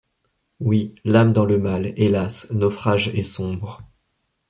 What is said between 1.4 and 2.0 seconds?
le mal,